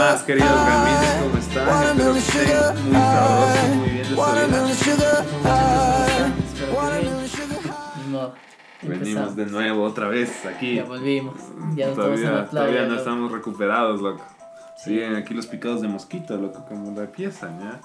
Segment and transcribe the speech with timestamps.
[0.00, 1.16] más, queridos gamines?
[1.22, 1.68] ¿Cómo están?
[1.90, 2.46] Espero que estén
[2.88, 4.08] muy sabrosos, muy bien
[4.66, 5.24] de su vida.
[8.08, 8.34] Modo.
[8.80, 9.36] Venimos Empezamos.
[9.36, 10.76] de nuevo otra vez aquí.
[10.76, 11.34] Ya volvimos.
[11.74, 12.48] Ya no Todavía, la playa.
[12.50, 12.98] todavía no loco.
[12.98, 14.24] estamos recuperados, loco.
[14.78, 17.80] Siguen aquí los picados de mosquito, loco, como la pieza, ¿ya?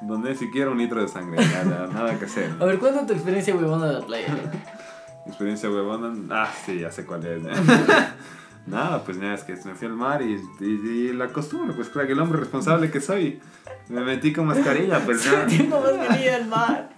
[0.00, 2.50] Donde siquiera un litro de sangre, ya, ya, nada que hacer.
[2.58, 4.34] A ver, cuéntame tu experiencia huevona de la playa.
[5.26, 6.14] Experiencia huevona.
[6.30, 7.42] Ah, sí, ya sé cuál es.
[8.68, 11.88] Nada, pues ya es que me fui al mar y, y, y la costumbre, pues
[11.88, 13.40] claro que el hombre responsable que soy.
[13.88, 15.46] Me metí con mascarilla, pues ya.
[15.46, 16.90] Tiempo más quería el mar.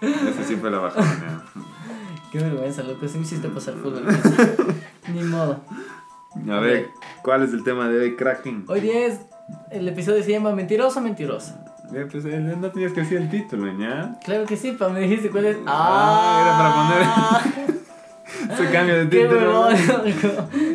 [0.00, 1.62] Ese sí fue la bajada, ya.
[2.32, 3.06] Qué vergüenza, loco.
[3.06, 4.04] Sí me hiciste pasar fútbol.
[5.14, 5.60] Ni modo.
[6.50, 6.90] A ver,
[7.22, 8.64] ¿cuál es el tema de hoy, Kraken?
[8.68, 9.20] Hoy día es.
[9.70, 11.54] El episodio se llama Mentiroso o Mentiroso.
[11.94, 14.18] Eh, pues eh, no tenías que decir el título, ¿ya?
[14.24, 14.88] Claro que sí, pa.
[14.88, 15.56] Me dijiste cuál es.
[15.66, 17.65] Ah, era para
[18.56, 19.68] Se cambia de título.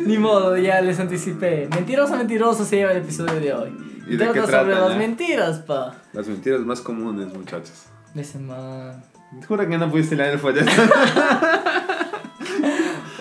[0.06, 1.68] Ni modo, ya les anticipé.
[1.70, 3.72] Mentiroso, mentiroso se lleva el episodio de hoy.
[4.08, 5.94] ¿Y de qué Trata sobre las mentiras, pa.
[6.12, 7.84] Las mentiras más comunes, muchachos.
[8.14, 9.02] Ese man.
[9.46, 10.70] Jura que no pudiste leer el folleto.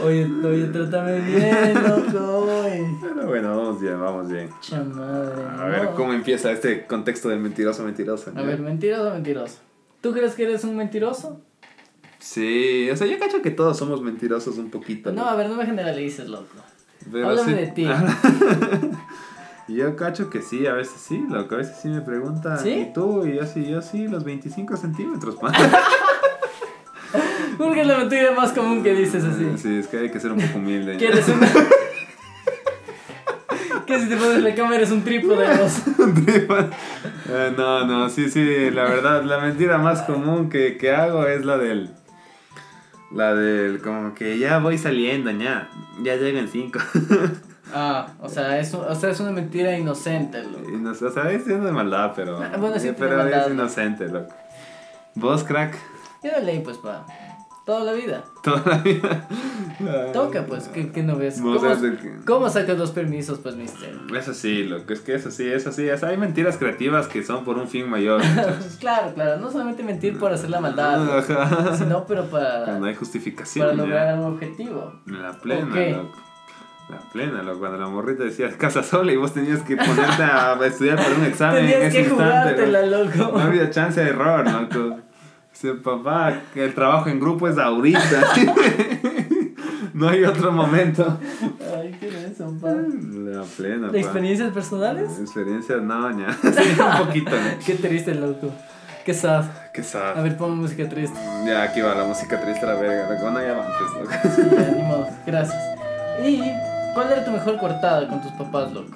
[0.04, 2.64] Oye, oye, trátame bien, loco.
[2.64, 2.88] oye.
[3.02, 4.50] Pero bueno, vamos bien, vamos bien.
[4.60, 5.44] Cha madre.
[5.60, 5.96] A ver no.
[5.96, 8.32] cómo empieza este contexto del mentiroso, mentiroso.
[8.32, 8.42] A ¿ya?
[8.42, 9.60] ver, mentiroso mentiroso.
[10.02, 11.40] ¿Tú crees que eres un mentiroso?
[12.22, 15.12] Sí, o sea, yo cacho que todos somos mentirosos un poquito.
[15.12, 16.46] No, a ver, no me generalices, loco.
[17.12, 17.88] Pero Háblame sí- de ti.
[19.68, 22.70] Yo cacho que sí, a veces sí, loco, a veces sí me preguntan, ¿Sí?
[22.72, 23.26] ¿y tú?
[23.26, 25.52] Y yo sí, yo sí, los 25 centímetros, pa.
[27.58, 29.46] Porque es la mentira más común que dices así.
[29.58, 30.98] Sí, es que hay que ser un poco humilde.
[30.98, 31.48] Que eres una.
[33.86, 35.82] que si te pones la cámara eres un trípode vos.
[37.30, 41.46] Eh, no, no, sí, sí, la verdad, la mentira más común que, que hago es
[41.46, 41.92] la del...
[43.14, 45.70] La del, como que ya voy saliendo, ya,
[46.02, 46.80] ya llegan cinco.
[47.74, 50.70] Ah, o sea, es, un- o sea, es una mentira inocente, loco.
[50.70, 52.38] Y no sé, o sea, es de maldad, pero...
[52.44, 53.54] Ah, bueno, sí, eh, pero es ¿no?
[53.54, 54.34] inocente, loco.
[55.16, 55.78] Vos, crack,
[56.22, 57.06] Yo ley, pues, pa.
[57.72, 58.24] Toda la vida.
[58.44, 59.28] toda la vida.
[60.14, 61.40] Toca, pues, ¿qué, qué no ves?
[61.42, 63.96] ¿Cómo, que- ¿Cómo sacas los permisos, pues, mister?
[64.14, 67.58] Eso sí, loco, es que eso sí, eso sí, hay mentiras creativas que son por
[67.58, 68.22] un fin mayor.
[68.26, 68.78] muchachos.
[68.80, 71.24] claro, claro, no solamente mentir por hacer la maldad,
[71.78, 73.66] sino pero para, Cuando hay justificación.
[73.66, 73.84] para ya.
[73.84, 75.00] lograr un objetivo.
[75.06, 75.76] La plena, Ok.
[76.04, 76.18] loco.
[76.90, 77.60] La plena, loco.
[77.60, 81.24] Cuando la morrita decía casa sola y vos tenías que ponerte a estudiar para un
[81.24, 82.64] examen en Tenías ese que instante.
[82.66, 83.38] jugártela, loco.
[83.38, 84.98] No había chance de error, loco.
[85.62, 88.00] Dice, papá, que el trabajo en grupo es ahorita.
[89.94, 91.20] no hay otro momento.
[91.78, 92.08] Ay, qué
[92.60, 92.70] pa.
[92.72, 93.98] La plena, pa.
[93.98, 95.20] ¿Experiencias personales?
[95.20, 96.34] Experiencias, no, ya.
[96.42, 97.64] Sí, un poquito, ¿no?
[97.64, 98.52] Qué triste, loco.
[99.06, 99.46] Qué sad.
[99.72, 100.24] Qué A sad.
[100.24, 101.20] ver, pon música triste.
[101.46, 103.20] Ya, aquí va la música triste, la verga.
[103.22, 104.36] Bueno, ya va antes, loco.
[104.36, 105.08] Sí, ya, ni modo.
[105.28, 105.64] Gracias.
[106.24, 106.42] ¿Y
[106.94, 108.96] cuál era tu mejor cortada con tus papás, loco?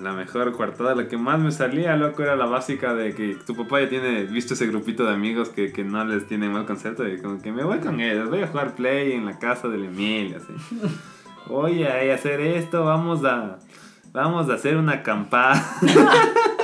[0.00, 3.56] La mejor coartada, la que más me salía, loco, era la básica de que tu
[3.56, 7.08] papá ya tiene visto ese grupito de amigos que, que no les tiene mal concepto
[7.08, 9.84] y como que me voy con ellos, voy a jugar play en la casa del
[9.84, 10.52] Emilio, así.
[11.50, 13.58] Oye, hay hacer esto, vamos a,
[14.12, 15.64] vamos a hacer una acampada.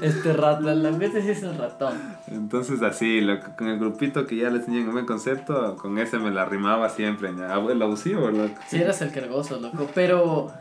[0.00, 1.94] Este ratón, la vez sí es el ratón.
[2.30, 6.18] Entonces así, loco, con el grupito que ya les tenían un buen concepto, con ese
[6.18, 8.54] me la rimaba siempre, ya, abuelo abusivo, loco.
[8.66, 9.88] Sí, eras el cargoso, loco.
[9.94, 10.52] Pero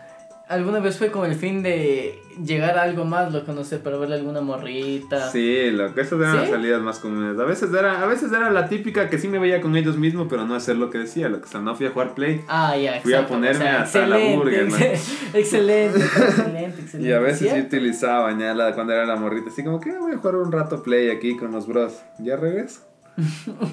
[0.50, 3.98] alguna vez fue con el fin de llegar a algo más, loco, no sé, para
[3.98, 5.30] verle alguna morrita.
[5.30, 6.38] Sí, loco, esas eran ¿Sí?
[6.42, 7.40] las salidas más comunes.
[7.40, 10.28] A veces era, a veces era la típica que sí me veía con ellos mismos,
[10.30, 11.46] pero no hacer lo que decía, loco.
[11.46, 12.42] O sea, no fui a jugar play.
[12.48, 14.68] Ah, ya, Fui a ponerme hasta la excelente, burger,
[15.34, 17.08] Excelente, excelente, excelente.
[17.08, 17.68] Y a veces sí ¿Cierto?
[17.68, 20.52] utilizaba ya la, cuando era la morrita, así como que "Ah, voy a jugar un
[20.52, 22.02] rato play aquí con los bros.
[22.20, 22.82] ¿Ya regreso?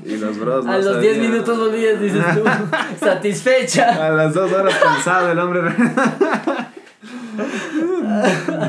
[0.05, 1.31] Y los bros A los 10 sabían.
[1.33, 2.45] minutos volvías, dices tú,
[3.05, 4.07] satisfecha.
[4.07, 5.63] A las dos horas cansado el hombre.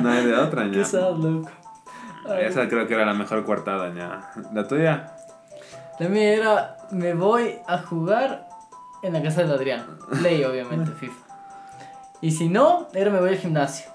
[0.01, 0.85] no hay de otra, Qué ya.
[0.85, 1.49] sad, loco.
[2.29, 2.45] Ay.
[2.45, 4.31] Esa creo que era la mejor coartada, ya.
[4.53, 5.13] ¿La tuya?
[5.99, 8.47] La mía era, me voy a jugar
[9.01, 9.85] en la casa del Adrián.
[10.19, 11.15] Play, obviamente, FIFA.
[12.21, 13.85] Y si no, era me voy al gimnasio.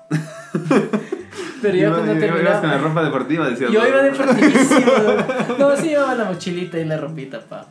[1.62, 2.78] Pero yo cuando iba- ibas con la terminaba...
[2.88, 3.68] ropa deportiva, decía.
[3.70, 4.92] Yo iba deportivísimo.
[5.58, 7.66] No, sí llevaba la mochilita y la ropita, pa.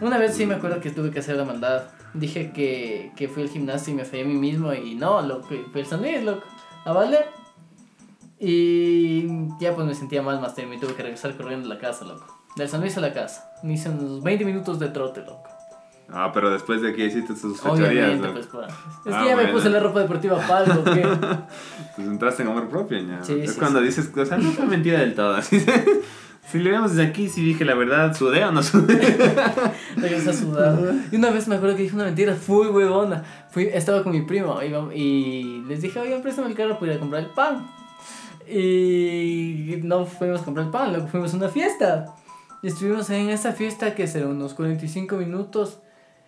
[0.00, 1.84] Una vez sí me acuerdo que tuve que hacer la maldad.
[2.14, 5.54] Dije que, que fui al gimnasio y me fallé a mí mismo y no, loco.
[5.54, 6.44] y Fue el San Luis, loco.
[6.84, 7.26] A valer.
[8.38, 9.26] Y
[9.60, 10.68] ya pues me sentía mal más tarde.
[10.68, 12.26] Me tuve que regresar corriendo a la casa, loco.
[12.56, 13.50] Del San Luis a la casa.
[13.62, 15.48] Me hice unos 20 minutos de trote, loco.
[16.10, 17.88] Ah, pero después de que hiciste tus fechorías,
[18.18, 18.32] Obviamente, loco.
[18.34, 18.66] pues, pa.
[18.66, 19.52] Es Ah, que ya me bueno.
[19.52, 21.02] puse la ropa deportiva para algo, ¿qué?
[21.96, 23.22] Pues entraste en amor propio, ya.
[23.22, 23.86] Sí, es sí, cuando sí.
[23.86, 25.36] dices, o sea, no fue mentira del todo.
[26.50, 28.94] Si le vemos desde aquí, sí dije la verdad, ¿sudé o no sudé?
[29.96, 30.92] Regresa sudado.
[31.10, 33.22] Y una vez me acuerdo que dije una mentira, fui huevona.
[33.50, 36.96] Fui, estaba con mi primo iba- y les dije, oigan, préstame el carro para ir
[36.98, 37.64] a comprar el pan.
[38.48, 42.14] Y no fuimos a comprar el pan, luego fuimos a una fiesta.
[42.62, 45.78] Y estuvimos en esa fiesta que será unos 45 minutos.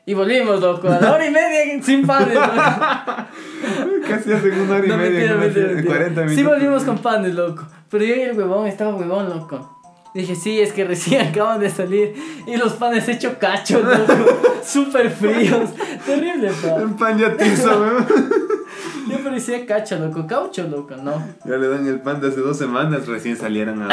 [0.06, 2.34] Y volvimos, loco, a la hora y media sin panes.
[2.34, 2.46] loco.
[4.08, 4.98] Casi hace una hora y No, media.
[4.98, 5.86] mentira, con una mentira, fiesta, mentira.
[5.96, 6.34] 40 minutos.
[6.36, 7.66] Sí volvimos con panes, loco.
[7.90, 9.70] Pero yo y el huevón estaba huevón, loco.
[10.14, 12.14] Dije, sí, es que recién acaban de salir
[12.46, 14.42] y los panes hecho cacho, loco.
[14.64, 15.70] Súper fríos.
[16.04, 16.74] Terrible, pa.
[16.74, 18.06] Un pan ya tizo, weón.
[19.10, 20.26] Yo parecía cacho, loco.
[20.26, 21.12] Caucho, loco, no.
[21.46, 23.88] Ya le dan el pan de hace dos semanas, recién salieron a.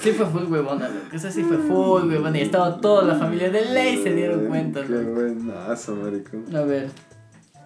[0.00, 1.06] Sí fue full huevona, loco.
[1.14, 2.38] Esa sí fue full huevona.
[2.38, 5.10] Y estaba toda la familia de ley, se dieron cuenta, Qué loco.
[5.12, 6.44] buenazo, maricón.
[6.56, 6.90] A ver.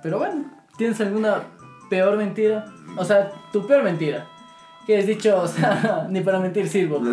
[0.03, 0.45] Pero bueno,
[0.77, 1.43] ¿tienes alguna
[1.89, 2.67] peor mentira?
[2.97, 4.27] O sea, tu peor mentira.
[4.87, 7.01] Que has dicho, o sea, ni para mentir sirvo.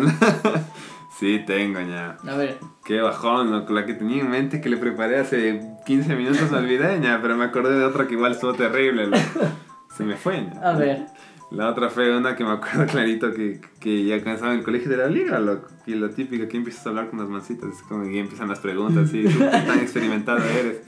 [1.18, 2.16] Sí, tengo ya.
[2.26, 2.58] A ver.
[2.84, 3.72] Qué bajón, loco.
[3.74, 7.36] La que tenía en mente que le preparé hace 15 minutos me olvidé, ya, pero
[7.36, 9.22] me acordé de otra que igual estuvo terrible, loco.
[9.96, 10.60] Se me fue, ya.
[10.70, 11.06] A ver.
[11.52, 14.90] La otra fue una que me acuerdo clarito que, que ya cansaba en el colegio
[14.90, 15.68] de la liga, loco.
[15.86, 18.60] Y la típica que empiezas a hablar con las mancitas, es como que empiezan las
[18.60, 20.80] preguntas, así, tú tan experimentado eres.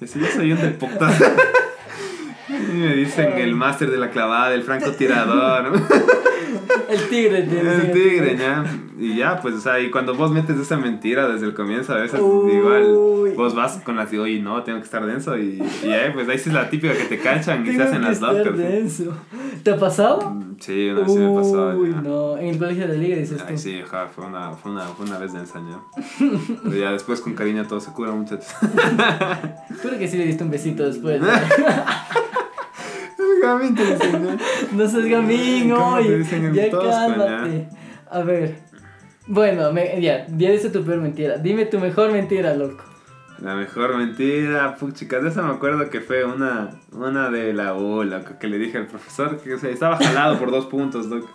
[0.00, 0.74] Y así, yo soy un del.
[0.74, 0.76] Y
[2.48, 5.72] me dicen el máster de la clavada, el francotirador.
[6.88, 7.92] El tigre, el decía.
[7.92, 8.64] tigre, ya.
[8.98, 11.96] Y ya, pues, o sea, y cuando vos metes esa mentira desde el comienzo, a
[11.98, 12.52] veces Uy.
[12.52, 15.36] igual vos vas con las, digo, y no, tengo que estar denso.
[15.36, 17.84] Y, y ahí, pues, ahí sí es la típica que te canchan y se Tengo
[17.84, 18.56] hacen que las locas.
[18.58, 19.16] denso.
[19.62, 20.36] ¿Te ha pasado?
[20.60, 21.68] Sí, una vez sí me pasó.
[21.76, 22.36] Uy, no.
[22.38, 23.60] En el colegio de liga dices Ay, tú.
[23.60, 25.84] sí, ajá, fue una, fue una, fue una vez de ensaño.
[26.62, 28.48] Pero ya después con cariño todo se cura, muchachos.
[29.82, 31.20] Creo que sí le diste un besito después.
[31.20, 31.26] ¿no?
[33.74, 34.38] Te dicen,
[34.72, 36.52] No seas gamín, ¿Cómo te oye.
[36.52, 37.68] Ya cálmate.
[38.10, 38.56] A ver.
[39.26, 41.38] Bueno, me- ya, ya dice tu peor mentira.
[41.38, 42.84] Dime tu mejor mentira, loco.
[43.40, 48.04] La mejor mentira, puchica, de esa me acuerdo que fue una, una de la U,
[48.04, 51.28] loco, que le dije al profesor que o sea, estaba jalado por dos puntos, loco.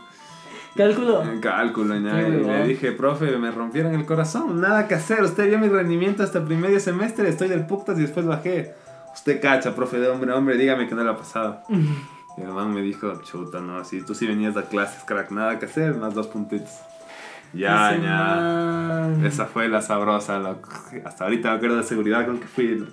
[0.75, 1.23] Cálculo.
[1.23, 5.59] En cálculo, y le dije, profe, me rompieron el corazón, nada que hacer, usted vio
[5.59, 8.73] mi rendimiento hasta el primer semestre, estoy del putas y después bajé.
[9.19, 11.61] Usted cacha, profe de hombre, hombre, dígame que no le ha pasado.
[12.37, 15.59] Y el man me dijo, chuta, no, si tú sí venías a clases, crack, nada
[15.59, 16.71] que hacer, más dos puntitos.
[17.51, 18.09] Ya, Ese ya.
[18.11, 19.25] man.
[19.25, 20.69] Esa fue la sabrosa, loco.
[21.05, 22.87] Hasta ahorita me acuerdo de seguridad con que fui.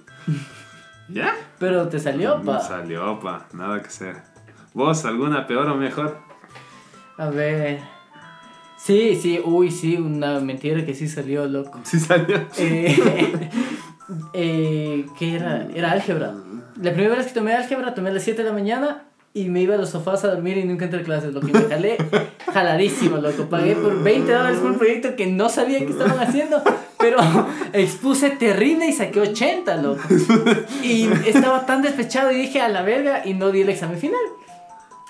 [1.08, 1.32] ¿Ya?
[1.61, 2.58] Pero te salió, pa.
[2.58, 3.46] salió, pa.
[3.52, 4.17] Nada que hacer.
[4.75, 6.19] ¿Vos alguna peor o mejor?
[7.19, 7.78] A ver.
[8.78, 11.78] Sí, sí, uy, sí, una mentira que sí salió, loco.
[11.84, 12.44] Sí salió.
[12.58, 13.49] Eh,
[14.32, 15.67] eh, ¿Qué era?
[15.75, 16.35] Era álgebra.
[16.81, 19.05] La primera vez que tomé álgebra, tomé a las 7 de la mañana
[19.37, 21.35] y me iba a los sofás a dormir y nunca entré a clases.
[21.35, 21.99] Lo que me jalé,
[22.55, 23.44] jaladísimo, loco.
[23.50, 26.62] Pagué por 20 dólares por un proyecto que no sabía que estaban haciendo,
[26.99, 27.19] pero
[27.73, 30.03] expuse terrible y saqué 80, loco.
[30.82, 34.20] Y estaba tan despechado y dije a la verga y no di el examen final.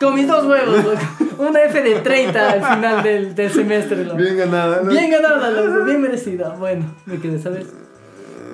[0.01, 1.43] Con mis dos huevos, loco.
[1.43, 4.17] Una F de 30 al final del, del semestre, loco.
[4.17, 4.91] Bien ganada, ¿no?
[4.91, 6.51] Bien ganada, loco, bien merecida.
[6.59, 7.67] Bueno, me quedé esa vez.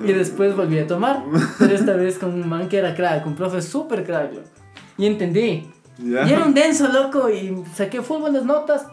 [0.03, 1.23] Y después volví a tomar,
[1.59, 4.47] pero esta vez con un man que era crack, un profe súper crack, loco.
[4.97, 5.69] Y entendí.
[5.97, 6.27] Ya.
[6.27, 8.85] Y era un denso, loco, y saqué full buenas notas.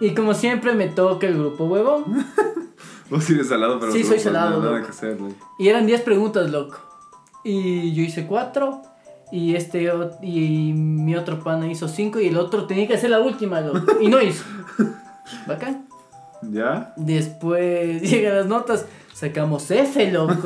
[0.00, 2.04] Y como siempre me toca el grupo huevón.
[3.10, 5.34] Vos sí eres salado, pero Sí, soy salado, Nada que hacer, loco.
[5.58, 6.78] Y eran 10 preguntas, loco.
[7.44, 8.82] Y yo hice 4.
[9.32, 9.92] Y este
[10.22, 14.00] y mi otro pana hizo 5 y el otro tenía que hacer la última, loco.
[14.00, 14.44] Y no hizo.
[15.46, 15.86] Bacán.
[16.42, 16.92] ¿Ya?
[16.96, 20.34] Después llegan las notas, sacamos F, loco.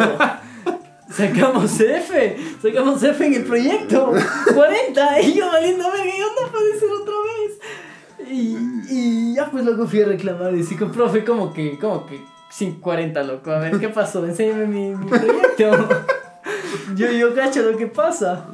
[1.10, 4.12] Sacamos F, sacamos F en el proyecto.
[4.54, 8.30] 40, y yo valiendo verga, y puede ser otra vez.
[8.30, 8.56] Y,
[8.88, 12.78] y ya pues luego fui a reclamar y decir profe, como que, como que sin
[12.80, 13.50] 40, loco.
[13.50, 14.24] A ver, ¿qué pasó?
[14.24, 15.88] Enséñame mi, mi proyecto.
[16.94, 18.46] Yo, yo cacho lo que pasa.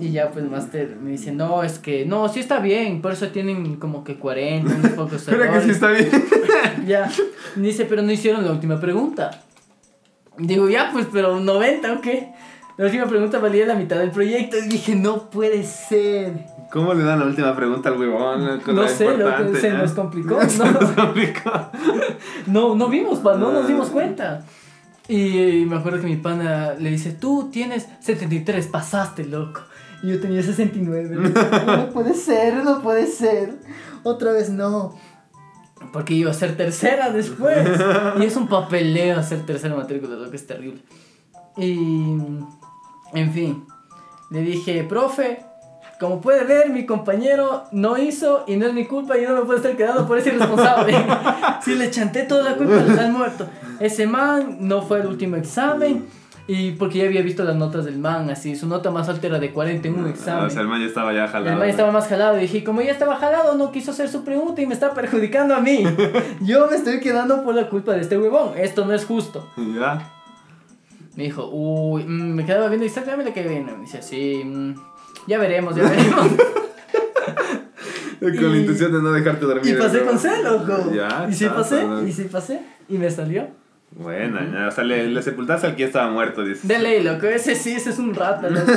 [0.00, 3.28] Y ya pues Master me dice, no, es que, no, sí está bien, por eso
[3.28, 5.76] tienen como que 40, unos pocos Espera que sí errores".
[5.76, 6.10] está bien.
[6.86, 7.10] Ya.
[7.56, 9.42] Dice, pero no hicieron la última pregunta.
[10.38, 12.32] Digo, ya, pues, pero 90 o qué.
[12.76, 14.56] La última pregunta valía la mitad del proyecto.
[14.58, 16.46] Y dije, no puede ser.
[16.72, 18.60] ¿Cómo le dan la última pregunta al huevón?
[18.66, 20.40] No sé, lo que se nos complicó.
[20.48, 21.70] Se No, nos complicó.
[22.46, 24.44] no, no vimos, no nos dimos cuenta.
[25.06, 29.60] Y, eh, me acuerdo que mi pana le dice, tú tienes 73, pasaste, loco.
[30.02, 31.14] Y yo tenía 69.
[31.14, 31.76] loco.
[31.76, 33.54] No puede ser, no puede ser.
[34.02, 34.96] Otra vez no.
[35.92, 37.68] Porque iba a ser tercera después.
[38.18, 40.82] Y es un papeleo hacer tercera matrícula, lo que es terrible.
[41.56, 42.16] Y.
[43.12, 43.64] En fin.
[44.30, 45.44] Le dije, profe,
[46.00, 49.42] como puede ver, mi compañero no hizo y no es mi culpa y no me
[49.42, 50.94] puedo estar quedando por ese irresponsable.
[51.64, 53.46] sí, le chanté toda la culpa al muerto.
[53.78, 56.06] Ese man no fue el último examen.
[56.46, 59.38] Y porque ya había visto las notas del man, así, su nota más alta era
[59.38, 60.44] de 40 en un examen.
[60.44, 61.52] O sea, el man ya estaba ya jalado.
[61.52, 62.36] El man estaba más jalado.
[62.36, 65.54] Y dije, como ya estaba jalado, no quiso hacer su pregunta y me está perjudicando
[65.54, 65.84] a mí.
[66.42, 68.58] Yo me estoy quedando por la culpa de este huevón.
[68.58, 69.48] Esto no es justo.
[69.56, 70.12] Ya.
[71.16, 73.64] Me dijo, uy, mm, me quedaba viendo le quedé bien.
[73.64, 74.74] Me dice, sí, mm,
[75.26, 76.26] ya veremos, ya veremos.
[78.20, 79.74] Con la intención de no dejarte dormir.
[79.74, 80.92] Y pasé con C, loco.
[80.94, 82.60] Ya, y sí pasé, y sí pasé.
[82.88, 83.48] Y me salió.
[83.96, 86.66] Buena, ya, o sea, le, le sepultaste al que estaba muerto, dices.
[86.66, 88.72] De ley, loco, ese sí, ese es un rata, loco.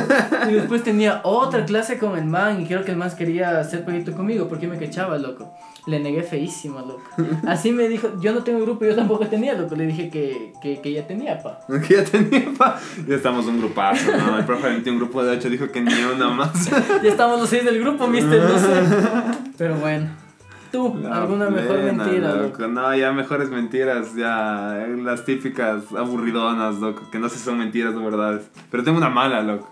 [0.47, 3.83] Y después tenía otra clase con el man, y creo que el man quería hacer
[3.83, 5.51] proyecto conmigo, porque me quechaba, loco.
[5.87, 7.01] Le negué feísimo, loco.
[7.47, 9.75] Así me dijo, yo no tengo grupo, yo tampoco tenía, loco.
[9.75, 11.61] Le dije que, que, que ya tenía, pa.
[11.87, 12.79] Que ya tenía, pa.
[13.07, 14.37] Ya estamos un grupazo, ¿no?
[14.37, 16.69] El profe metió un grupo de 8, dijo que ni una más.
[17.01, 18.67] Ya estamos los seis del grupo, mister, no sé.
[19.57, 20.26] Pero bueno.
[20.71, 22.67] ¿Tú, La alguna mejor mentira, loco?
[22.67, 27.57] No, ya mejores mentiras, ya eh, las típicas aburridonas, loco, que no sé si son
[27.57, 28.49] mentiras o verdades.
[28.69, 29.69] Pero tengo una mala, loco.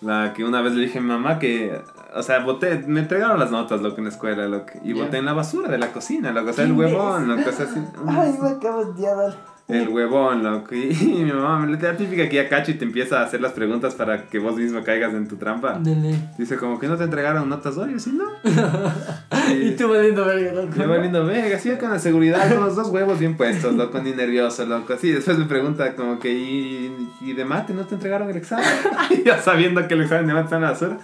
[0.00, 1.80] La que una vez le dije a mi mamá que,
[2.14, 5.04] o sea, boté, me entregaron las notas, loco, en la escuela, loco, y Ya.
[5.04, 7.52] boté en la basura de la cocina, loco, o sea, el ¿Qué huevón, loco, o
[7.52, 7.80] sea, así.
[8.06, 9.53] Ay, me acabas de dar.
[9.66, 10.74] El huevón, loco.
[10.74, 13.94] Y, mi mamá, la típica que ya cacho y te empieza a hacer las preguntas
[13.94, 15.78] para que vos mismo caigas en tu trampa.
[15.78, 16.14] Dele.
[16.36, 18.24] Dice como que no te entregaron notas hoy, ¿sí no?
[19.54, 20.72] Y tú valiendo verga, loco.
[20.76, 24.00] Me va lindo, venga, así con la seguridad, con los dos huevos bien puestos, loco,
[24.00, 24.94] ni nervioso, loco.
[24.94, 28.66] Así, después me pregunta como que, ¿y, y de mate no te entregaron el examen?
[29.10, 30.98] Y ya sabiendo que el examen de mate está en la basura.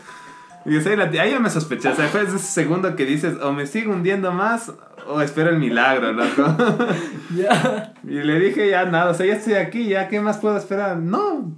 [0.65, 3.53] Y yo, ahí, ahí ya me sospeché, o sea, fue ese segundo que dices, o
[3.53, 4.73] me sigo hundiendo más,
[5.13, 6.57] o espero el milagro, loco.
[7.37, 7.93] Ya.
[8.03, 10.97] Y le dije, ya nada, o sea, ya estoy aquí, ya, ¿qué más puedo esperar?
[10.97, 11.55] No,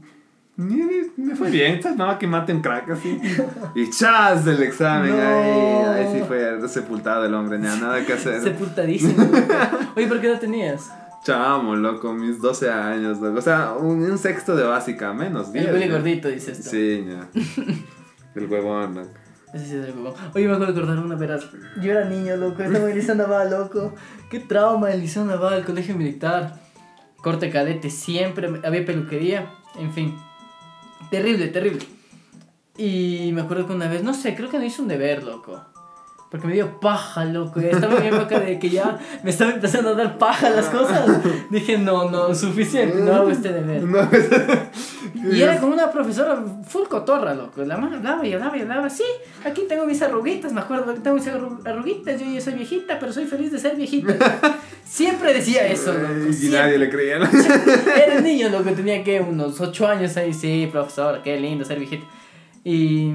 [0.57, 3.19] ni- me fue bien, nada que mate un crack así.
[3.75, 5.23] Y chas del examen, No.
[5.23, 8.43] ahí, ahí sí fue sepultado el hombre, ya nada que hacer.
[8.43, 9.15] Sepultadísimo.
[9.97, 10.91] Oye, ¿por qué no tenías?
[11.25, 13.39] Chamo, loco, mis 12 años, loco.
[13.39, 15.69] O sea, un, un sexto de básica, menos 10.
[15.69, 16.59] El gordito, dices.
[16.59, 17.29] Sí, ya.
[18.35, 19.11] El huevón, loco.
[19.53, 20.15] Ese sí es el huevón.
[20.35, 21.47] Oye, me acuerdo de acordar una verás.
[21.81, 22.63] Yo era niño, loco.
[22.63, 23.95] Estaba en el Liceo Naval, loco.
[24.31, 26.61] Qué trauma el Liceo Naval, el colegio militar.
[27.19, 29.51] Corte cadete, siempre había peluquería.
[29.79, 30.17] En fin.
[31.11, 31.85] Terrible, terrible.
[32.77, 35.72] Y me acuerdo que una vez, no sé, creo que no hice un deber, loco.
[36.33, 37.61] Porque me dio paja, loco.
[37.61, 41.07] Estaba en época de que ya me estaba empezando a dar paja las cosas.
[41.51, 43.83] Dije, no, no, suficiente, no hago este deber.
[45.15, 47.63] No, Y era como una profesora full cotorra, loco.
[47.65, 48.89] La mano hablaba y hablaba y hablaba.
[48.91, 49.05] Sí,
[49.45, 52.19] aquí tengo mis arruguitas, me acuerdo que tengo mis arru- arruguitas.
[52.19, 54.15] Yo ya soy viejita, pero soy feliz de ser viejita.
[54.85, 56.15] Siempre decía eso, loco.
[56.43, 57.19] Y nadie le creía.
[57.19, 57.27] ¿no?
[57.95, 60.33] Era niño, loco, tenía que unos 8 años ahí.
[60.33, 62.07] Sí, profesora, qué lindo ser viejita.
[62.65, 63.13] Y,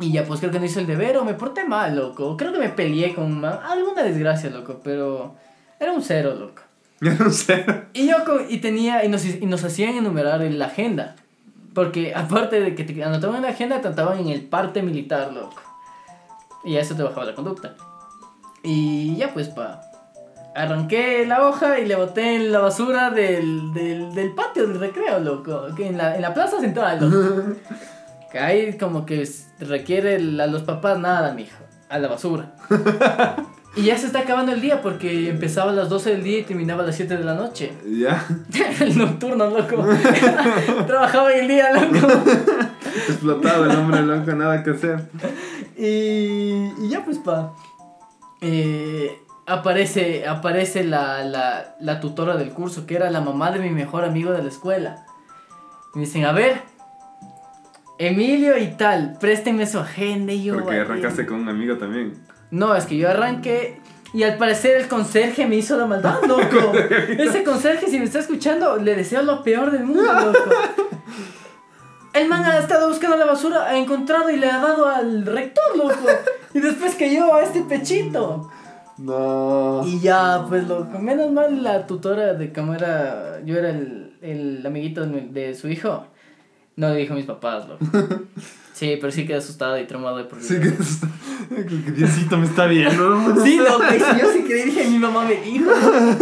[0.00, 2.36] y ya, pues creo que no hice el deber o me porté mal, loco.
[2.36, 3.58] Creo que me peleé con un man.
[3.64, 5.34] Alguna desgracia, loco, pero
[5.80, 6.62] era un cero, loco.
[7.00, 7.64] Yo no sé.
[7.92, 8.16] Y yo
[8.48, 11.16] y tenía, y nos, y nos hacían enumerar en la agenda.
[11.74, 15.32] Porque aparte de que te anotaban en la agenda, te anotaban en el parte militar,
[15.32, 15.60] loco.
[16.64, 17.74] Y a eso te bajaba la conducta.
[18.62, 19.80] Y ya pues, pa.
[20.54, 25.20] Arranqué la hoja y le boté en la basura del, del, del patio del recreo,
[25.20, 25.66] loco.
[25.76, 27.56] Que en, la, en la plaza central, loco.
[28.32, 29.28] Que ahí como que
[29.60, 31.56] requiere el- a los papás nada, mijo.
[31.88, 32.54] A la basura.
[33.76, 36.42] Y ya se está acabando el día porque empezaba a las 12 del día y
[36.42, 37.72] terminaba a las 7 de la noche.
[37.86, 38.26] Ya.
[38.80, 39.86] el nocturno, loco.
[40.86, 42.08] Trabajaba el día, loco.
[43.08, 45.08] Explotado el hombre, loco, nada que hacer.
[45.76, 47.52] Y, y ya pues, pa.
[48.40, 49.16] eh,
[49.46, 54.04] aparece aparece la, la, la tutora del curso, que era la mamá de mi mejor
[54.04, 55.04] amigo de la escuela.
[55.94, 56.62] Me dicen, a ver,
[57.98, 60.54] Emilio y tal, préstenme su agenda y yo...
[60.54, 62.14] Porque arrancaste con un amigo también.
[62.50, 63.80] No, es que yo arranqué
[64.14, 66.72] y al parecer el conserje me hizo la maldad, loco.
[67.18, 70.38] Ese conserje, si me está escuchando, le deseo lo peor del mundo, loco.
[72.14, 75.76] El man ha estado buscando la basura, ha encontrado y le ha dado al rector,
[75.76, 76.06] loco.
[76.54, 78.48] Y después cayó a este pechito.
[78.96, 79.82] No.
[79.84, 80.98] Y ya, pues, loco.
[80.98, 83.40] Menos mal la tutora de cómo era.
[83.44, 86.06] Yo era el, el amiguito de, mi- de su hijo.
[86.78, 87.84] No le dijo a mis papás, loco.
[88.72, 90.40] Sí, pero sí quedé asustado y traumado de por.
[90.40, 91.08] Sí que está...
[91.48, 93.34] que Diosito me está viendo.
[93.42, 95.68] Sí, loco, y si yo sí creí, dije, mi mamá me dijo.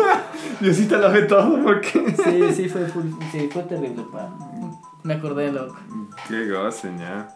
[0.60, 1.90] Diosito lo ve todo porque.
[1.90, 2.86] Sí, sí, fue,
[3.30, 4.34] sí, fue terrible, pa.
[5.02, 5.76] Me acordé, loco.
[6.28, 7.28] Qué goce, ya.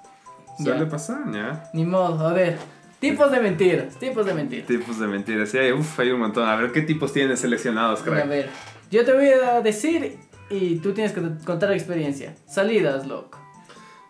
[0.59, 1.69] Suele pasar, ya.
[1.75, 2.57] Ni modo, a ver.
[2.99, 4.67] Tipos de mentiras, tipos de mentiras.
[4.67, 5.51] Tipos de mentiras.
[5.51, 6.49] Sí, hay, uf, hay un montón.
[6.49, 8.27] A ver, ¿qué tipos tienes seleccionados, A crack?
[8.27, 8.49] ver,
[8.91, 10.17] yo te voy a decir
[10.51, 12.35] y tú tienes que contar experiencia.
[12.47, 13.39] Salidas, loco.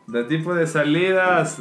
[0.07, 1.61] De tipo de salidas.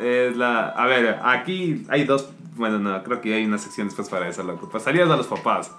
[0.00, 0.68] es la...
[0.68, 2.30] A ver, aquí hay dos...
[2.54, 4.68] Bueno, no, creo que hay una sección después para eso, loco.
[4.70, 5.72] Pues salidas a los papás.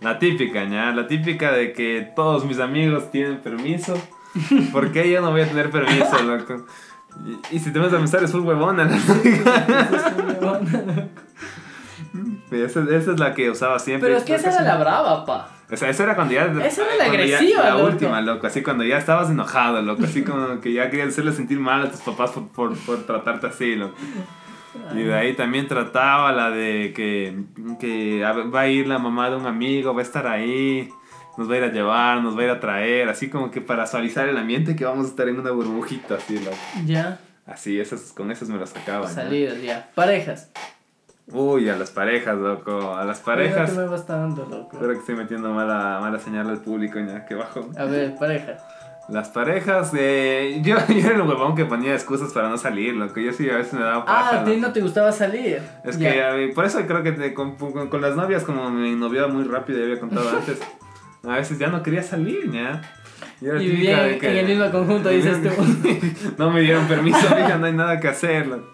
[0.00, 0.92] La típica, ¿ya?
[0.92, 3.94] La típica de que todos mis amigos tienen permiso.
[4.72, 6.66] ¿Por qué yo no voy a tener permiso, loco?
[7.26, 8.88] Y, y si te vas a pensar, es full huevona.
[12.50, 14.08] Esa, esa es la que usaba siempre.
[14.08, 15.59] Pero es que esa era la brava, pa.
[15.72, 16.46] O sea, esa era cuando ya.
[16.64, 17.86] Esa era la agresiva, La loco.
[17.86, 18.46] última, loco.
[18.46, 20.04] Así cuando ya estabas enojado, loco.
[20.04, 23.46] Así como que ya querías hacerle sentir mal a tus papás por, por, por tratarte
[23.46, 23.94] así, loco.
[24.94, 27.36] Y de ahí también trataba la de que,
[27.80, 30.88] que va a ir la mamá de un amigo, va a estar ahí,
[31.36, 33.60] nos va a ir a llevar, nos va a ir a traer, así como que
[33.60, 36.56] para suavizar el ambiente que vamos a estar en una burbujita, así, loco.
[36.86, 37.18] Ya.
[37.46, 39.08] Así, esas, con esas me las sacaban.
[39.08, 39.14] ¿no?
[39.14, 39.90] Salidas, ya.
[39.96, 40.50] Parejas.
[41.32, 42.94] Uy, a las parejas, loco.
[42.94, 43.70] A las parejas.
[43.70, 44.78] que me va dando, loco.
[44.78, 47.68] Creo que estoy metiendo mala, mala señal al público, ya que bajo.
[47.78, 48.56] A ver, pareja.
[49.08, 53.18] Las parejas, eh, yo, yo era el huevón que ponía excusas para no salir, loco.
[53.20, 54.30] Yo sí a veces me daba paja.
[54.38, 55.60] Ah, a ti no te gustaba salir.
[55.84, 56.12] Es Ya.
[56.12, 58.94] que a mí- por eso creo que te- con, con- con las novias, como me
[58.94, 60.60] noviaba muy rápido, ya había contado antes,
[61.28, 62.80] a veces ya no quería salir, ya.
[63.40, 65.50] Y, era Y típica vivía en, el mismo conjunto, dices tú.
[66.38, 68.46] no me dieron permiso, mija, no hay nada que hacer.
[68.46, 68.70] loco.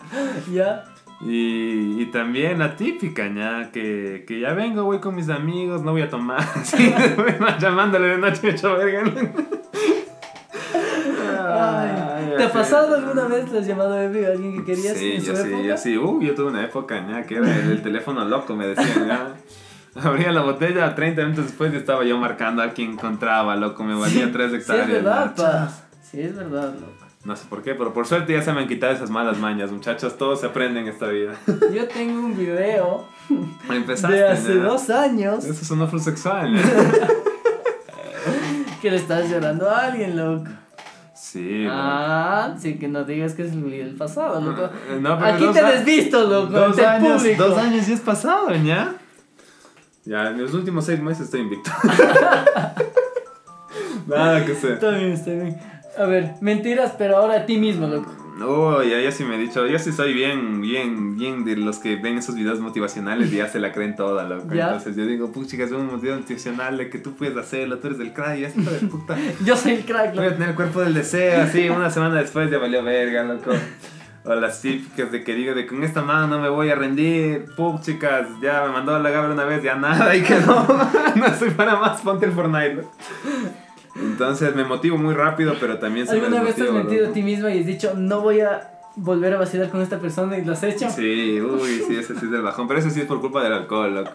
[0.52, 0.84] ya.
[1.23, 5.92] Y, y también la típica, ya, que, que ya vengo, voy con mis amigos, no
[5.92, 6.42] voy a tomar.
[6.64, 6.92] Sí,
[7.58, 9.02] llamándole de noche, hecho verga.
[11.49, 15.20] Ay, ¿Te ha pasado alguna vez le has llamado a alguien que querías Sí, en
[15.23, 15.96] su yo sí, yo sí.
[15.96, 19.35] Uh, yo tuve una época, ya, que era el, el teléfono loco, me decían, ya.
[20.02, 23.94] Abría la botella, 30 minutos después ya estaba yo marcando a quien encontraba, loco, me
[23.94, 24.88] valía 3 Sí, hectáreas.
[24.88, 25.73] es verdad, pa.
[26.02, 27.05] Sí, es verdad, loco.
[27.26, 29.73] No sé por qué, pero por suerte ya se me han quitado esas malas mañas,
[29.73, 31.33] muchachos, todos se aprenden en esta vida.
[31.75, 33.04] Yo tengo un video
[33.68, 35.80] Empezaste, de hace dos años Eso es un.
[35.80, 36.62] ¿ya?
[38.80, 40.45] que le estás llorando a alguien, loco.
[41.16, 44.71] Sí, Ah, sí, que no digas que es el video del pasado, loco.
[44.88, 47.42] Eh, no, pero Aquí te desvisto, loco, Dos años, público.
[47.42, 48.95] dos años y es pasado, ¿ya?
[50.04, 51.73] Ya, en los últimos seis meses estoy invicto.
[54.06, 54.75] Nada que sé.
[54.75, 55.61] Está bien, está bien.
[55.98, 58.12] A ver, mentiras, pero ahora a ti mismo, loco.
[58.44, 61.78] Oh, ya, ya sí me he dicho, yo sí soy bien, bien, bien de los
[61.78, 64.52] que ven esos videos motivacionales y ya se la creen toda, loco.
[64.52, 64.64] Ya.
[64.64, 67.99] Entonces yo digo, pucha, es un video motivacional de que tú puedes hacerlo, tú eres
[67.99, 69.16] del crack ya hijo de puta.
[69.44, 70.34] Yo soy el crack, Voy a loco.
[70.34, 73.52] tener el cuerpo del deseo, así, una semana después ya valió verga, loco.
[74.25, 77.47] O las típicas de que digo de con esta mano no me voy a rendir.
[77.56, 80.66] Pup, chicas, ya me mandó a la gabra una vez, ya nada, y que no,
[81.16, 82.75] no soy para más, ponte el Fortnite.
[82.75, 83.65] ¿no?
[84.00, 87.13] Entonces me motivo muy rápido, pero también se me ¿Alguna vez te has mentido a
[87.13, 90.45] ti mismo y has dicho, no voy a volver a vacilar con esta persona y
[90.45, 90.89] lo has hecho?
[90.91, 93.52] Sí, uy, sí, ese sí es del bajón, pero eso sí es por culpa del
[93.52, 94.13] alcohol, loco.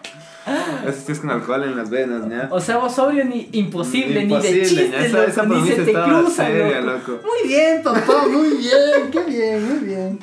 [0.88, 2.48] Eso sí es con alcohol en las venas, ¿ya?
[2.52, 5.76] O sea, vos sobrio ni imposible, ni de chiste, ya, esa- loco, esa ni se
[5.84, 7.12] te cruza, seria, loco.
[7.12, 7.24] loco.
[7.28, 10.20] Muy bien, papá, muy bien, qué bien, muy bien.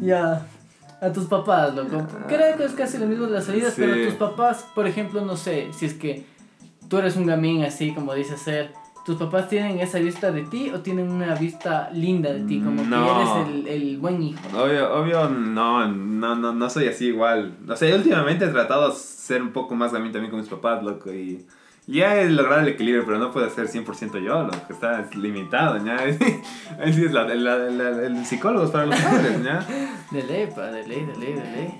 [0.00, 0.46] Ya,
[1.00, 2.04] a tus papás, loco.
[2.28, 3.82] Creo que es casi lo mismo de las salidas, Sí.
[3.84, 6.24] pero tus papás, por ejemplo, no sé, si es que
[6.88, 8.72] tú eres un gamín así, como dice ser,
[9.04, 12.60] ¿tus papás tienen esa vista de ti o tienen una vista linda de ti?
[12.60, 13.04] Como No.
[13.06, 14.40] que eres el, el buen hijo.
[14.56, 17.54] Obvio, obvio, no, no, no, no soy así igual.
[17.68, 20.48] O sea, yo últimamente he tratado de ser un poco más gamín también con mis
[20.48, 21.44] papás, loco, y
[21.86, 25.96] ya he logrado el equilibrio, pero no puedo ser 100% yo, loco, está limitado, ¿ya?
[26.80, 29.66] Ahí sí es la, la- la- el psicólogo es para los padres, ¿ya?
[30.12, 31.74] De ley, pa, de ley, de ley, de ley.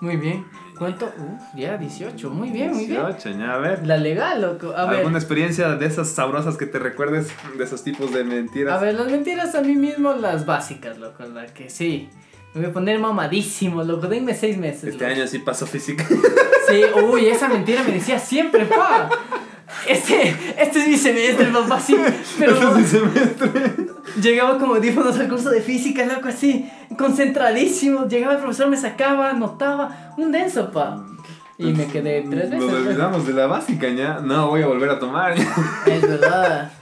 [0.00, 0.46] Muy bien.
[0.78, 1.06] ¿Cuánto?
[1.06, 2.30] Uf, ya 18.
[2.30, 3.04] Muy bien, muy bien.
[3.06, 3.54] 18, ¿ya?
[3.54, 3.86] A ver.
[3.86, 4.74] La legal, loco.
[4.74, 5.00] A ver.
[5.00, 8.74] ¿Alguna experiencia de esas sabrosas que te recuerdes de esos tipos de mentiras?
[8.74, 11.24] A ver, las mentiras a mí mismo, las básicas, loco.
[11.24, 12.08] La que sí.
[12.54, 14.06] Me voy a poner mamadísimo, loco.
[14.08, 14.84] Denme seis meses.
[14.84, 15.14] Este loco.
[15.14, 16.06] año sí pasó física.
[16.68, 19.10] Sí, uy, esa mentira me decía siempre, pa.
[19.90, 21.96] Este, este es mi semestre, papá, sí.
[22.38, 23.86] Pero Este es mi semestre.
[24.22, 28.06] llegaba como audífonos al curso de física, loco, así, concentradísimo.
[28.06, 30.14] Llegaba el profesor, me sacaba, anotaba.
[30.16, 31.04] Un denso, pa.
[31.58, 32.66] Y me quedé tres veces.
[32.70, 34.20] Nos olvidamos de la básica, ¿ya?
[34.20, 35.34] No voy a volver a tomar.
[35.86, 36.72] Es verdad.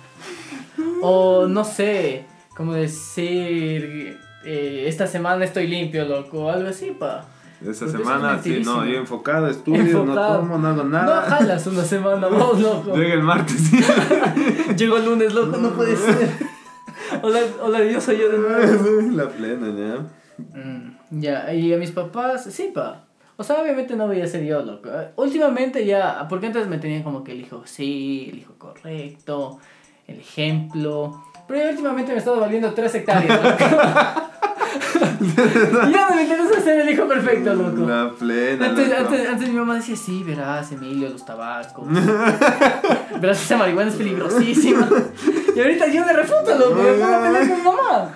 [1.00, 2.24] O no sé,
[2.56, 7.24] como decir, eh, esta semana estoy limpio, loco, o algo así, pa.
[7.60, 10.38] Esta Porque semana, sí, no, yo enfocado, estudio, no Enfocado.
[10.38, 11.22] tomo, no hago No nada.
[11.22, 12.94] jalas una semana, vos, loco.
[12.96, 13.80] Llega el martes, sí.
[14.76, 16.30] Llego el lunes, loco, no puede ser.
[17.22, 19.00] Hola, hola, yo soy yo de nuevo.
[19.16, 20.06] la plena, ¿ya?
[20.60, 23.06] Mm, ya, y a mis papás, sí, pa.
[23.36, 24.88] O sea, obviamente no voy a ser yo, loco.
[25.16, 29.58] Últimamente ya, porque antes me tenían como que el hijo sí, el hijo correcto,
[30.06, 31.24] el ejemplo.
[31.48, 34.27] Pero últimamente me he estado valiendo tres hectáreas, loco.
[35.92, 37.86] ya no me interesa ser el hijo perfecto, loco.
[37.88, 39.00] La plena, Antes, loco.
[39.00, 41.86] antes, antes mi mamá decía, sí, verás, Emilio, los tabacos.
[43.20, 44.88] verás, esa marihuana es peligrosísima.
[45.56, 48.14] Y ahorita yo le refuto, loco, me a pelear con mi mamá.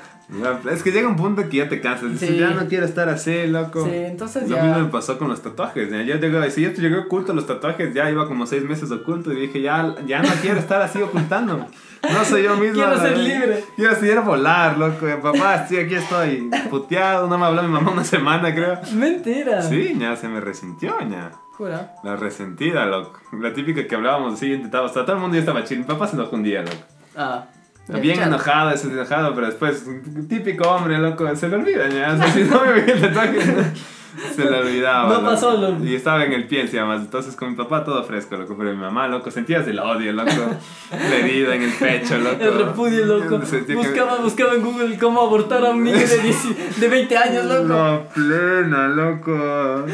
[0.71, 2.11] Es que llega un punto que ya te cansas.
[2.13, 2.39] Dices, Sí.
[2.39, 3.85] ya no quiero estar así, loco.
[3.85, 4.63] Sí, entonces Lo ya.
[4.63, 5.91] mismo me pasó con los tatuajes.
[5.91, 6.03] ¿ya?
[6.03, 9.33] Yo llegué, si yo te llegué oculto los tatuajes, ya iba como seis meses oculto
[9.33, 11.67] y dije, ya, ya no quiero estar así ocultando.
[12.03, 12.75] No soy yo mismo.
[12.75, 13.65] Quiero ser libre.
[13.77, 15.07] Quiero seguir volar, loco.
[15.23, 16.51] Papá, sí, aquí estoy.
[16.71, 18.79] Puteado, no me habló mi mamá una semana, creo.
[18.95, 19.63] Mentira.
[19.63, 21.31] Sí, ya se me resintió, ya.
[21.53, 21.95] Jura.
[22.03, 23.21] La resentida, loco.
[23.39, 25.79] La típica que hablábamos así, intentaba, hasta todo el mundo ya estaba chill.
[25.81, 26.75] Mi papá se enojó un día, loco.
[27.17, 27.45] Ah.
[27.89, 28.27] Bien Chat.
[28.29, 29.85] enojado, pero después,
[30.29, 32.15] típico hombre, loco, se le olvida, ya.
[32.15, 33.39] O sea, si no me veía el tatuaje,
[34.37, 35.09] se le olvidaba.
[35.09, 35.27] No loco.
[35.27, 35.85] pasó, loco.
[35.85, 37.01] Y estaba en el pie encima más.
[37.01, 40.31] Entonces, con mi papá todo fresco, loco, pero mi mamá, loco, sentías el odio, loco.
[40.91, 42.37] la herida en el pecho, loco.
[42.41, 43.45] El repudio, loco.
[43.45, 47.17] Sentía que- Buscaba, buscaba en Google cómo abortar a un niño de, 10 de 20
[47.17, 47.69] años, loco.
[47.69, 49.87] La plena, loco.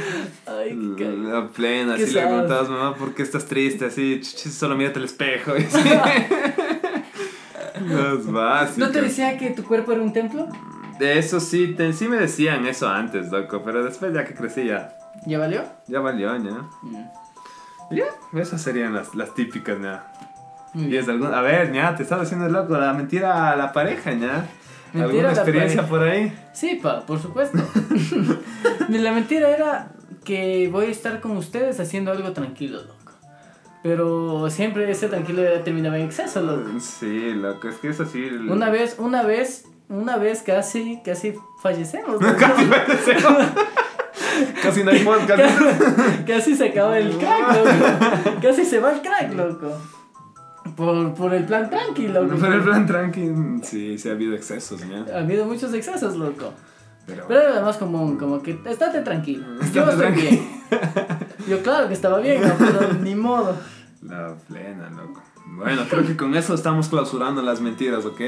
[0.47, 1.05] Ay, qué.
[1.25, 3.87] La plena, así le preguntabas, mamá, ¿por qué estás triste?
[3.87, 5.53] Así, "Ch, ch, solo mírate al espejo.
[5.57, 5.79] y así.
[8.77, 10.47] ¿No te decía que tu cuerpo era un templo?
[11.01, 14.97] Eso sí, te- sí me decían eso antes, loco, pero después ya que crecí ya,
[15.27, 15.63] ¿Ya valió?
[15.87, 16.51] ya valió, ya.
[16.83, 17.05] Mm.
[17.91, 20.13] Ya, esas serían las, las típicas, ya.
[20.75, 24.13] Y es algún, a ver, ya, te estaba haciendo loco, la mentira a la pareja,
[24.13, 24.47] ya.
[24.95, 26.33] ¿Alguna experiencia por ahí?
[26.53, 27.59] Sí, pa, por supuesto.
[28.89, 29.89] la mentira era
[30.25, 32.95] que voy a estar con ustedes haciendo algo tranquilo, loco.
[33.83, 36.69] Pero siempre ese tranquilo ya terminaba en exceso, loco.
[36.81, 38.25] Sí, loco, es que es así.
[38.25, 42.15] el- Una vez, una vez, una vez casi, casi fallecemos.
[42.23, 42.37] loco.
[42.39, 43.43] Casi fallecemos.
[44.63, 45.43] Casi no hay podcast.
[46.27, 47.49] Casi se acaba el crack,
[48.25, 48.41] loco.
[48.43, 49.73] Casi se va el crack, loco.
[50.77, 52.35] Por, por el plan tranqui, loco.
[52.41, 55.05] Pero el plan tranqui, sí, sí ha habido excesos, ya.
[55.15, 56.53] Ha habido muchos excesos, loco.
[57.09, 59.45] Pero, Pero era lo más común, como que estate tranquilo.
[59.57, 60.31] Yo Estate estoy tranquilo.
[60.31, 60.49] bien.
[61.49, 63.57] Yo claro que estaba bien, no, pero ni modo.
[64.03, 65.23] la plena, loco.
[65.57, 68.21] Bueno, creo que con eso estamos clausurando las mentiras, ¿ok?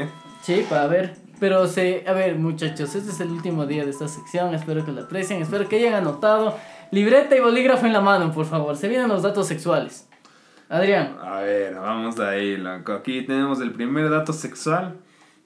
[0.42, 1.16] Sí, para ver.
[1.38, 4.54] Pero se, a ver, muchachos, este es el último día de esta sección.
[4.54, 6.56] Espero que lo aprecien, espero que hayan anotado.
[6.90, 8.76] Libreta y bolígrafo en la mano, por favor.
[8.76, 10.08] Se vienen los datos sexuales.
[10.70, 12.92] Adrián, A ver, vamos de ahí, loco.
[12.92, 14.96] Aquí tenemos el primer dato sexual.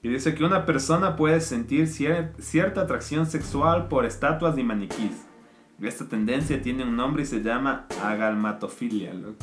[0.03, 5.25] Y dice que una persona puede sentir cier- cierta atracción sexual por estatuas y maniquís.
[5.81, 9.35] Esta tendencia tiene un nombre y se llama agalmatofilia, loco.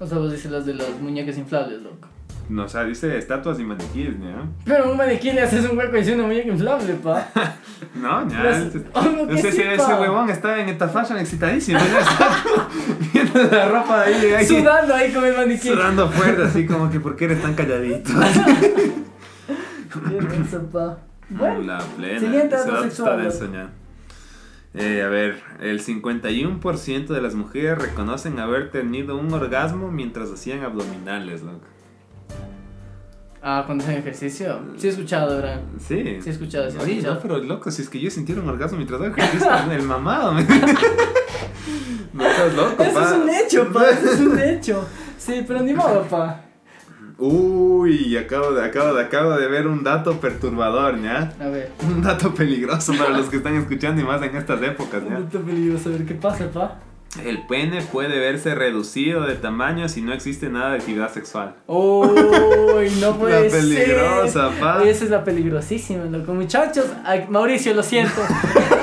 [0.00, 2.08] o sea, vos dices las de las muñecas inflables, loco.
[2.50, 4.44] No, o sea, dice estatuas y maniquís, ¿ya?
[4.66, 7.28] Pero un maniquí le haces un hueco y es una muñeca inflable, pa.
[7.94, 8.42] No, ya.
[8.42, 9.82] Las- ese- Obvio que ese, sí, ese, pa.
[9.84, 11.78] ese huevón está en esta fashion excitadísimo.
[13.12, 15.68] Viendo la ropa de ahí, ahí Sudando ahí con el maniquí.
[15.68, 18.10] sudando fuerte, así como que, ¿por qué eres tan calladito?
[20.08, 20.98] Qué denso, pa.
[21.30, 22.20] Bueno, La plena.
[22.20, 23.70] siguiente ese dato dato sexual, está denso ya.
[24.76, 30.62] Eh, a ver, el 51% de las mujeres reconocen haber tenido un orgasmo mientras hacían
[30.64, 31.60] abdominales, loco.
[33.40, 34.60] ah, cuando hacen ejercicio.
[34.76, 35.60] Sí he escuchado, ¿verdad?
[35.78, 36.18] Sí.
[36.20, 37.14] Sí he escuchado, sí he Oye, escuchado.
[37.14, 40.32] no, pero loco, si es que yo sentí un orgasmo mientras hago ejercicio, el mamado.
[40.34, 40.42] me-
[42.12, 43.04] no estás loco, Eso pa.
[43.06, 43.90] es un hecho, pa.
[43.90, 44.88] Eso es un hecho.
[45.18, 46.40] Sí, pero ni modo, pa.
[47.18, 51.32] Uy, acabo de, acabo de, acabo de ver un dato perturbador, ¿ya?
[51.40, 51.70] A ver.
[51.86, 55.18] Un dato peligroso para los que están escuchando y más en estas épocas, ¿ya?
[55.18, 56.80] Está peligroso, a ver qué pasa, pa.
[57.24, 61.54] El pene puede verse reducido de tamaño si no existe nada de actividad sexual.
[61.68, 64.60] Uy, no puede La peligrosa, ser.
[64.60, 64.82] pa.
[64.82, 66.34] Esa es la peligrosísima, loco.
[66.34, 66.86] Muchachos,
[67.28, 68.20] Mauricio, lo siento.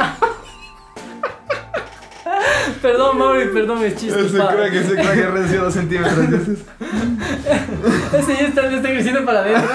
[2.81, 4.53] perdón, Mauri, perdón mis chistes, pa.
[4.67, 6.17] ese crack ha reducido dos centímetros.
[8.13, 9.69] Ese ya está, ya está creciendo para adentro.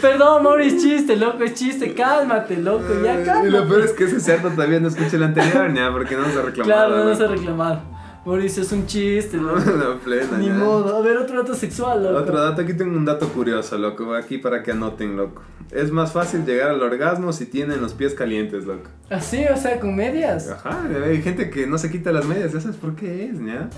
[0.00, 1.94] Perdón, Mauri, es chiste, loco, es chiste.
[1.94, 3.62] Cálmate, loco, ya Y lo cálmate.
[3.68, 5.90] peor es que ese cerdo todavía no escucha el anterior, ¿ya?
[5.90, 6.64] Porque no nos ha reclamado.
[6.64, 7.10] Claro, no ¿no?
[7.10, 7.95] vas a reclamar.
[8.26, 9.60] Mauricio, es un chiste, loco.
[9.78, 10.54] La plena, Ni ya.
[10.54, 10.96] modo.
[10.96, 12.16] A ver, otro dato sexual, loco.
[12.18, 14.12] Otro dato, aquí tengo un dato curioso, loco.
[14.14, 15.42] Aquí para que anoten, loco.
[15.70, 18.90] Es más fácil llegar al orgasmo si tienen los pies calientes, loco.
[19.10, 20.50] Así, o sea, con medias.
[20.50, 23.68] Ajá, hay gente que no se quita las medias, ¿ya sabes por qué es, ya?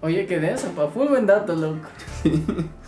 [0.00, 0.88] Oye, qué denso, pa.
[0.88, 1.86] Full buen dato, loco.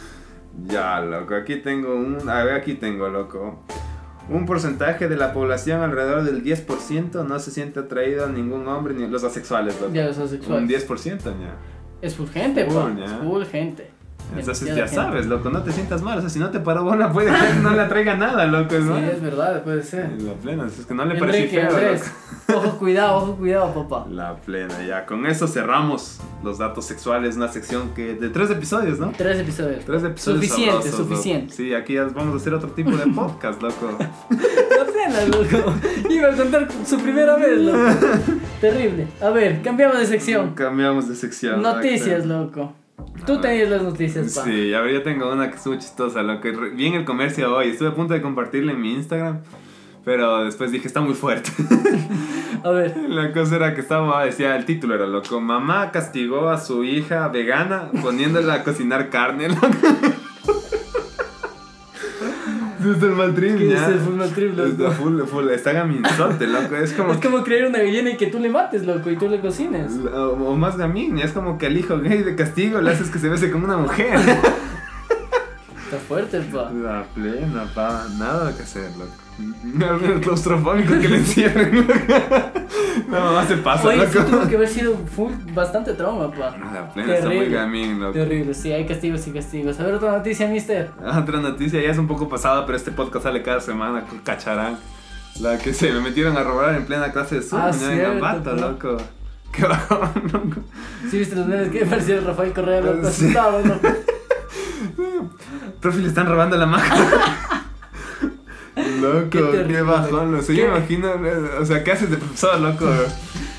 [0.68, 2.28] Ya, loco, aquí tengo un...
[2.28, 3.64] A ver, aquí tengo, loco.
[4.28, 8.94] Un porcentaje de la población, alrededor del 10%, no se siente atraído a ningún hombre,
[8.94, 9.92] ni los asexuales, loco.
[9.92, 10.88] Ya los Un asexuales.
[10.88, 11.56] 10%, ya.
[12.00, 12.66] Es full gente.
[12.66, 13.90] Es full gente.
[14.37, 14.94] Entonces ya gente.
[14.94, 16.18] sabes, loco, no te sientas mal.
[16.18, 18.96] O sea, si no te paró bola, puede que no le atraiga nada, loco, ¿no?
[18.98, 20.10] Sí, es verdad, puede ser.
[20.22, 22.12] La plena, es que no le pareció feo, Andrés.
[22.52, 24.06] Ojo, cuidado, ojo, cuidado, papá.
[24.10, 25.06] La plena, ya.
[25.06, 29.12] Con eso cerramos los datos sexuales, una sección que de tres episodios, ¿no?
[29.16, 29.84] Tres episodios.
[29.84, 31.10] Tres episodios Suficiente, sabrosos, loco.
[31.10, 31.54] suficiente.
[31.54, 33.96] Sí, aquí ya vamos a hacer otro tipo de podcast, loco.
[33.98, 35.74] La pena, loco.
[36.10, 37.78] Iba a contar su primera vez, loco.
[38.60, 39.06] Terrible.
[39.22, 40.54] A ver, cambiamos de sección.
[40.54, 41.62] Cambiamos de sección.
[41.62, 42.72] Noticias, loco.
[43.26, 44.44] Tú tenías las noticias, pa.
[44.44, 47.54] Sí, a ver, yo tengo una que estuvo chistosa, lo que vi en el comercio
[47.54, 49.40] hoy, estuve a punto de compartirla en mi Instagram,
[50.04, 51.50] pero después dije, está muy fuerte.
[52.64, 52.96] A ver.
[53.09, 57.28] La cosa era que estaba, decía, el título era loco, mamá castigó a su hija
[57.28, 59.66] vegana poniéndola a cocinar carne, loco.
[62.97, 63.83] Es el mal trip, ¿Qué ya.
[63.83, 64.68] es el full mal trip, loco?
[64.68, 67.12] Está full, full, está gaminzote, loco, es como...
[67.12, 69.92] Es como crear una gallina y que tú le mates, loco, y tú le cocines.
[70.12, 73.18] O, o más gamín, es como que al hijo gay de castigo le haces que
[73.18, 74.18] se bese con una mujer.
[76.08, 76.70] Fuerte, pa.
[76.70, 79.12] La plena, pa, nada que hacer, loco.
[80.14, 81.86] El claustrofóbico que le encierren.
[83.10, 84.24] La mamá se pasa, Oye, loco.
[84.24, 86.56] tuvo que haber sido full, bastante trauma, pa.
[86.72, 87.56] La plena está muy Terrible.
[87.58, 88.12] gamín, loco.
[88.12, 89.80] Terrible, sí, hay castigos y castigos.
[89.80, 90.90] A ver, otra noticia, mister.
[91.04, 94.76] Otra noticia, ya es un poco pasada, pero este podcast sale cada semana, cacharán.
[95.40, 98.04] La que se me metieron a robar en plena clase de Zoom, Ah, ya en
[98.04, 98.96] Ambato, loco.
[99.50, 100.60] Qué bajón, loco.
[101.10, 103.24] Sí, viste los memes que parecía Rafael Correa, loco, Sí.
[103.24, 103.88] asustado, loco.
[105.85, 106.97] Profe, le están robando la maja.
[109.03, 110.35] Loco, Qué qué, bajón.
[110.35, 110.62] O sea, ¿Qué?
[110.62, 112.87] yo me imagino, eh, o sea, ¿qué haces de profesor, loco?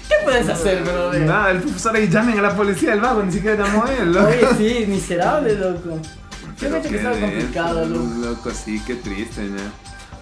[0.10, 1.14] ¿Qué puedes hacer, bro?
[1.14, 4.28] Nada, el profesor ahí llamen a la policía, el vago ni siquiera llamó él, loco.
[4.28, 6.00] Oye, sí, miserable, loco.
[6.02, 8.08] Yo Pero me he hecho que estaba complicado, loco.
[8.22, 9.72] Loco, sí, qué triste, ya.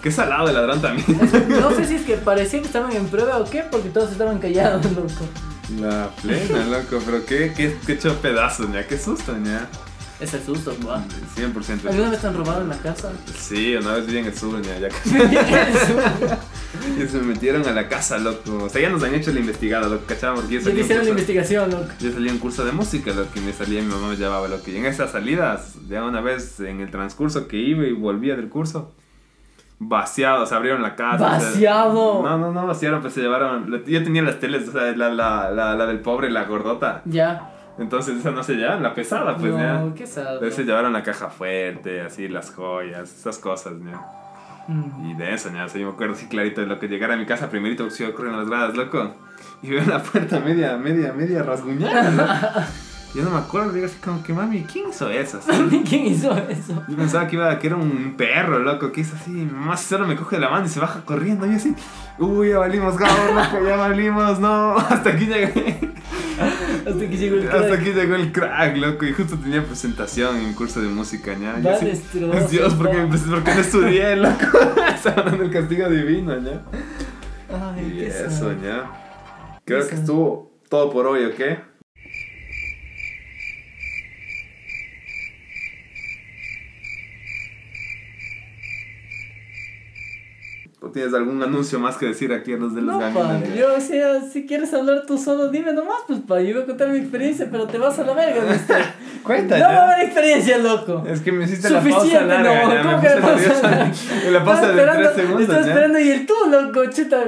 [0.02, 1.08] Qué salado el ladrón también.
[1.48, 4.40] No sé si es que parecía que estaban en prueba o qué, porque todos estaban
[4.40, 5.26] callados, loco.
[5.80, 9.70] La plena, loco, pero qué, qué, qué hecho pedazos, ya, qué susto, ya.
[10.20, 11.04] Es el susto, pa.
[11.36, 11.88] 100%.
[11.90, 13.12] ¿Alguna vez te han robado en la casa?
[13.38, 14.96] Sí, una vez vi en el sur, ya que
[17.08, 18.64] se me metieron a la casa, loco.
[18.64, 20.48] O sea, ya nos han hecho la investigada, lo que cachábamos.
[20.50, 21.86] Yo salí hicieron la investigación, loco.
[22.00, 24.62] Yo salí un curso de música, lo que me salía mi mamá me llevaba, lo
[24.62, 28.36] que y en esas salidas, ya una vez en el transcurso que iba y volvía
[28.36, 28.92] del curso,
[29.80, 31.16] vaciado, se abrieron la casa.
[31.16, 32.24] o sea, ¡Vaciado!
[32.24, 33.84] no, no, no, vaciaron, pues se llevaron.
[33.86, 37.02] Yo tenía las teles, o sea, la, la, la, la del pobre, la gordota.
[37.06, 37.50] Ya.
[37.78, 39.80] Entonces esa no se llevan, la pesada, pues ya.
[39.80, 40.34] no, qué sad.
[40.34, 44.00] Entonces se llevaron la caja fuerte, así, las joyas, esas cosas, ya.
[44.68, 45.10] Mm.
[45.10, 47.26] Y de eso, ya, yo me acuerdo así clarito de lo que llegara a mi
[47.26, 49.14] casa primerito, porque yo corriendo las gradas, loco.
[49.62, 52.64] Y veo la puerta media, media, media rasguñada, ¿no?
[53.14, 55.40] Yo no me acuerdo, digo así como que, mami, ¿quién hizo eso?
[55.88, 56.84] ¿Quién hizo eso?
[56.88, 59.30] Yo pensaba que, iba, que era un perro, loco, que hizo así.
[59.30, 61.46] Mi mamá solo me coge de la mano y se baja corriendo.
[61.46, 61.76] Y yo así,
[62.18, 64.78] uy, ya valimos, Gabo, loco, ya valimos, no.
[64.90, 65.94] Hasta aquí llegué.
[66.86, 67.80] Hasta que llegó el Hasta crack.
[67.80, 69.06] aquí llegó el crack, loco.
[69.06, 71.60] Y justo tenía presentación en curso de música, ¿ya?
[71.66, 73.08] Va así, destrozo, es Dios, me, porque
[73.54, 74.60] no estudié, loco.
[74.96, 76.62] Estaba dando el castigo divino, ¿ya?
[77.50, 78.54] Ay, Y qué eso.
[78.62, 79.60] ¿ya?
[79.66, 81.42] Creo que estuvo todo por hoy, ¿ok?
[90.82, 93.50] ¿O tienes algún anuncio más que decir aquí a los de los No, pa, gaminas?
[93.50, 93.56] ya?
[93.56, 96.66] yo, o sea, si quieres hablar tú solo, dime nomás, pues, pa, yo voy a
[96.68, 98.42] contar mi experiencia, pero te vas a la verga.
[99.24, 101.04] Cuenta, No va a haber experiencia, loco.
[101.10, 103.16] Es que me hiciste la pausa Suficiente, larga, no, ¿cómo me que la
[104.32, 105.68] la pausa de tres segundos, Estaba ¿ya?
[105.68, 107.24] esperando y el tú, loco, chuta.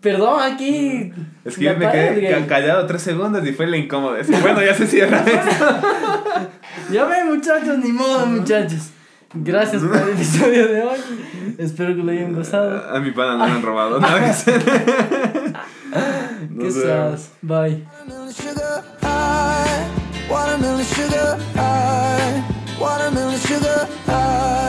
[0.00, 1.12] Perdón, aquí.
[1.44, 4.20] Es que yo me quedé callado tres segundos y fue la incómoda.
[4.20, 5.78] Es que bueno, ya se cierra esto.
[6.92, 8.90] Ya ven, muchachos, ni modo, muchachos.
[9.32, 10.98] Gracias por el episodio de hoy.
[11.60, 12.88] Espero que lo hayan gozado.
[12.90, 15.52] A mi pana no le han robado nada que
[16.48, 17.28] Nos vemos.
[17.42, 17.84] Bye.
[17.84, 19.86] Watermelon sugar high,
[20.30, 22.42] watermelon sugar high,
[22.80, 24.59] watermelon sugar high.